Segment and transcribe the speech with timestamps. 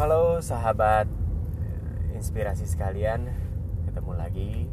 [0.00, 1.04] Halo sahabat
[2.16, 3.28] inspirasi sekalian,
[3.84, 4.64] ketemu lagi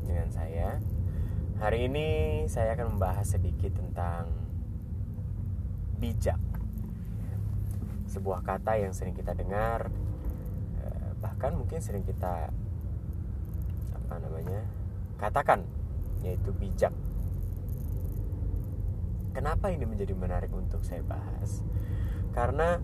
[0.00, 0.80] dengan saya.
[1.60, 2.08] Hari ini
[2.48, 4.32] saya akan membahas sedikit tentang
[6.00, 6.40] bijak.
[8.08, 9.92] Sebuah kata yang sering kita dengar,
[10.80, 12.48] eh, bahkan mungkin sering kita
[13.92, 14.64] apa namanya
[15.20, 15.68] katakan,
[16.24, 16.96] yaitu bijak.
[19.36, 21.60] Kenapa ini menjadi menarik untuk saya bahas?
[22.32, 22.80] Karena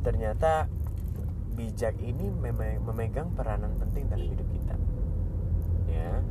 [0.00, 0.72] ternyata
[1.58, 2.30] bijak ini
[2.78, 4.78] memegang peranan penting dalam hidup kita.
[5.90, 6.22] Ya,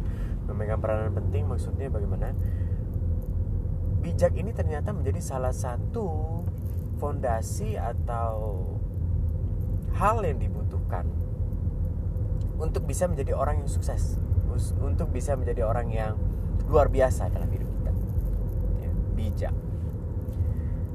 [0.47, 2.31] memegang peranan penting maksudnya bagaimana?
[3.99, 6.39] Bijak ini ternyata menjadi salah satu
[6.95, 8.63] fondasi atau
[9.99, 11.03] hal yang dibutuhkan
[12.55, 14.15] untuk bisa menjadi orang yang sukses,
[14.79, 16.15] untuk bisa menjadi orang yang
[16.71, 17.91] luar biasa dalam hidup kita
[19.17, 19.55] bijak.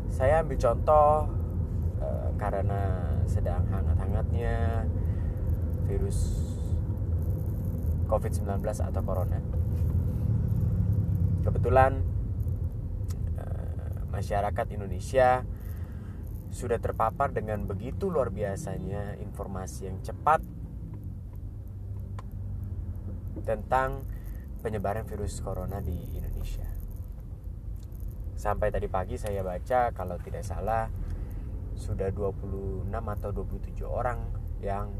[0.08, 1.41] Saya ambil contoh
[2.42, 4.82] karena sedang hangat-hangatnya
[5.86, 6.42] virus
[8.10, 9.38] COVID-19 atau corona.
[11.46, 12.02] Kebetulan
[13.38, 15.46] uh, masyarakat Indonesia
[16.50, 20.42] sudah terpapar dengan begitu luar biasanya informasi yang cepat
[23.46, 24.02] tentang
[24.66, 26.66] penyebaran virus corona di Indonesia.
[28.34, 30.90] Sampai tadi pagi saya baca kalau tidak salah
[31.82, 34.22] sudah 26 atau 27 orang
[34.62, 34.94] yang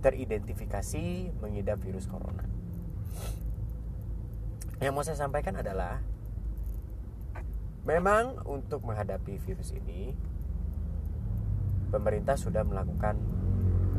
[0.00, 2.48] teridentifikasi mengidap virus corona.
[4.80, 6.00] Yang mau saya sampaikan adalah
[7.84, 10.16] memang untuk menghadapi virus ini
[11.92, 13.20] pemerintah sudah melakukan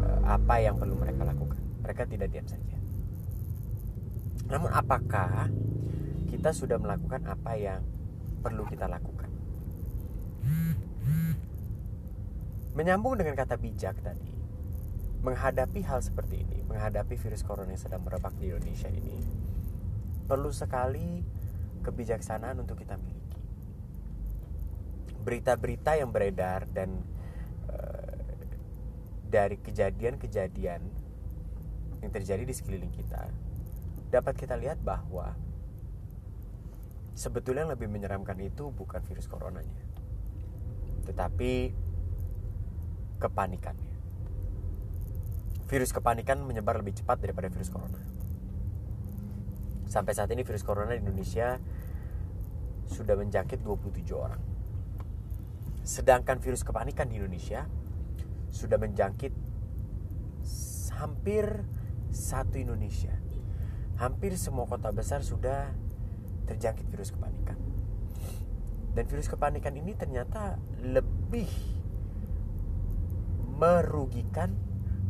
[0.01, 1.61] eh, apa yang perlu mereka lakukan.
[1.85, 2.77] Mereka tidak diam saja.
[4.50, 5.53] Namun apakah
[6.33, 7.85] kita sudah melakukan apa yang
[8.41, 9.10] perlu kita lakukan.
[12.71, 14.31] Menyambung dengan kata bijak tadi,
[15.21, 19.19] menghadapi hal seperti ini, menghadapi virus corona yang sedang merebak di Indonesia ini,
[20.25, 21.19] perlu sekali
[21.83, 23.41] kebijaksanaan untuk kita miliki.
[25.21, 27.03] Berita-berita yang beredar dan
[27.67, 28.15] uh,
[29.27, 30.81] dari kejadian-kejadian
[32.01, 33.27] yang terjadi di sekeliling kita,
[34.09, 35.35] dapat kita lihat bahwa
[37.13, 39.91] sebetulnya yang lebih menyeramkan itu bukan virus coronanya
[41.05, 41.73] tetapi
[43.21, 43.93] kepanikannya.
[45.69, 48.01] Virus kepanikan menyebar lebih cepat daripada virus corona.
[49.85, 51.61] Sampai saat ini virus corona di Indonesia
[52.89, 54.41] sudah menjangkit 27 orang.
[55.85, 57.69] Sedangkan virus kepanikan di Indonesia
[58.51, 59.31] sudah menjangkit
[60.99, 61.63] hampir
[62.11, 63.15] satu Indonesia.
[63.95, 65.71] Hampir semua kota besar sudah
[66.51, 67.55] terjangkit virus kepanikan.
[68.91, 71.47] Dan virus kepanikan ini ternyata lebih
[73.61, 74.57] merugikan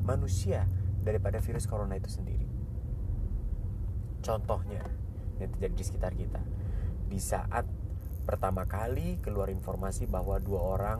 [0.03, 0.67] manusia
[0.99, 2.51] daripada virus corona itu sendiri.
[4.19, 4.83] Contohnya
[5.39, 6.43] yang terjadi di sekitar kita.
[7.07, 7.63] Di saat
[8.27, 10.99] pertama kali keluar informasi bahwa dua orang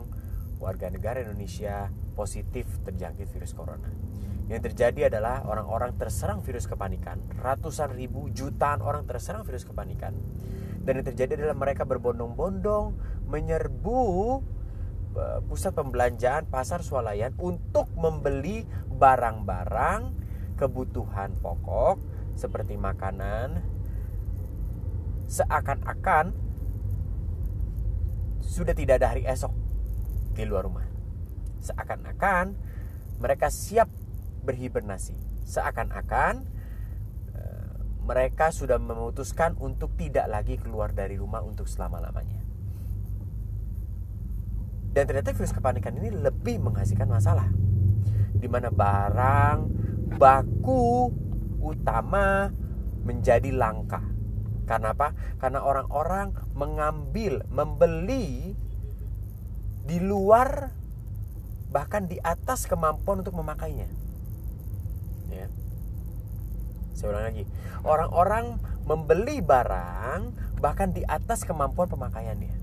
[0.56, 3.92] warga negara Indonesia positif terjangkit virus corona
[4.50, 10.12] yang terjadi adalah orang-orang terserang virus kepanikan, ratusan ribu, jutaan orang terserang virus kepanikan.
[10.82, 12.92] Dan yang terjadi adalah mereka berbondong-bondong
[13.30, 14.02] menyerbu
[15.48, 20.00] pusat pembelanjaan pasar swalayan untuk membeli barang-barang
[20.56, 22.00] kebutuhan pokok
[22.36, 23.60] seperti makanan
[25.32, 26.36] seakan-akan
[28.44, 29.52] sudah tidak ada hari esok
[30.36, 30.84] di luar rumah.
[31.64, 32.52] Seakan-akan
[33.16, 33.88] mereka siap
[34.44, 35.16] berhibernasi.
[35.48, 36.34] Seakan-akan
[37.32, 42.41] uh, mereka sudah memutuskan untuk tidak lagi keluar dari rumah untuk selama-lamanya.
[44.92, 47.48] Dan ternyata virus kepanikan ini lebih menghasilkan masalah.
[48.36, 49.58] Di mana barang
[50.20, 51.08] baku
[51.64, 52.52] utama
[53.02, 54.04] menjadi langka.
[54.68, 55.16] Karena apa?
[55.40, 58.54] Karena orang-orang mengambil, membeli
[59.82, 60.70] di luar
[61.72, 63.88] bahkan di atas kemampuan untuk memakainya
[65.32, 65.48] ya
[66.92, 67.44] saya ulang lagi
[67.82, 68.44] orang-orang
[68.84, 72.61] membeli barang bahkan di atas kemampuan pemakaiannya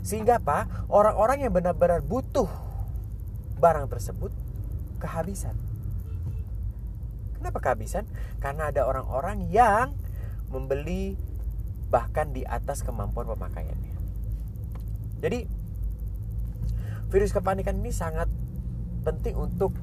[0.00, 0.86] sehingga apa?
[0.88, 2.48] Orang-orang yang benar-benar butuh
[3.60, 4.32] barang tersebut
[5.00, 5.56] kehabisan.
[7.36, 8.04] Kenapa kehabisan?
[8.40, 9.96] Karena ada orang-orang yang
[10.52, 11.16] membeli
[11.88, 13.96] bahkan di atas kemampuan pemakaiannya.
[15.20, 15.40] Jadi
[17.10, 18.28] virus kepanikan ini sangat
[19.04, 19.74] penting untuk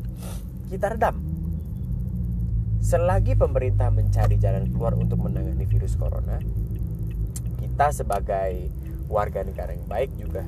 [0.69, 1.17] kita redam.
[2.81, 6.39] Selagi pemerintah mencari jalan keluar untuk menangani virus corona,
[7.59, 8.71] kita sebagai
[9.07, 10.43] warga negara yang baik juga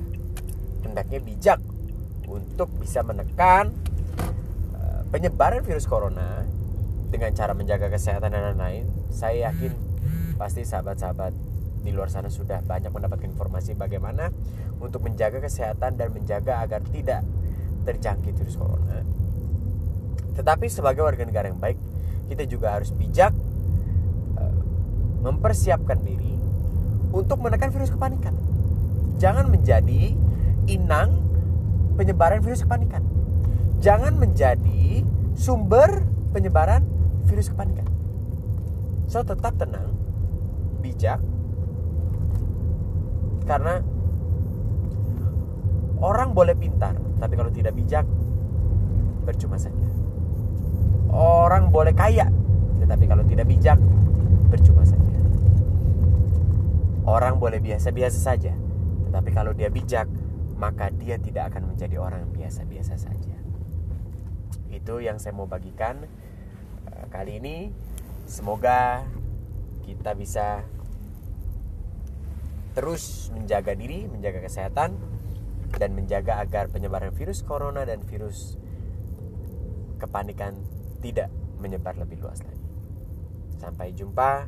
[0.84, 1.60] hendaknya bijak
[2.30, 3.74] untuk bisa menekan
[4.76, 6.46] uh, penyebaran virus corona
[7.10, 9.74] dengan cara menjaga kesehatan dan lain-lain, saya yakin
[10.40, 11.34] pasti sahabat-sahabat
[11.82, 14.30] di luar sana sudah banyak mendapatkan informasi bagaimana
[14.78, 17.26] untuk menjaga kesehatan dan menjaga agar tidak
[17.84, 19.02] terjangkit virus corona.
[20.38, 21.76] Tetapi sebagai warga negara yang baik,
[22.30, 23.34] kita juga harus bijak
[24.38, 24.60] uh,
[25.26, 26.38] mempersiapkan diri
[27.10, 28.49] untuk menekan virus kepanikan.
[29.20, 30.16] Jangan menjadi
[30.64, 31.20] inang
[32.00, 33.04] penyebaran virus kepanikan.
[33.84, 35.04] Jangan menjadi
[35.36, 36.88] sumber penyebaran
[37.28, 37.84] virus kepanikan.
[39.12, 39.92] So tetap tenang,
[40.80, 41.20] bijak,
[43.44, 43.84] karena
[46.00, 48.06] orang boleh pintar, tapi kalau tidak bijak,
[49.28, 49.88] percuma saja.
[51.10, 52.30] Orang boleh kaya,
[52.78, 53.76] tetapi kalau tidak bijak,
[54.48, 55.18] percuma saja.
[57.02, 58.54] Orang boleh biasa-biasa saja,
[59.10, 60.06] tetapi kalau dia bijak,
[60.54, 63.34] maka dia tidak akan menjadi orang biasa-biasa saja.
[64.70, 66.06] Itu yang saya mau bagikan
[66.86, 67.74] eh, kali ini.
[68.30, 69.02] Semoga
[69.82, 70.62] kita bisa
[72.78, 74.94] terus menjaga diri, menjaga kesehatan,
[75.74, 78.54] dan menjaga agar penyebaran virus corona dan virus
[79.98, 80.54] kepanikan
[81.02, 82.62] tidak menyebar lebih luas lagi.
[83.58, 84.46] Sampai jumpa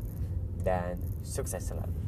[0.62, 2.01] dan sukses selalu.